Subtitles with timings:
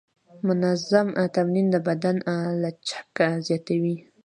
[0.47, 2.15] منظم تمرین د بدن
[2.63, 3.95] لچک زیاتوي.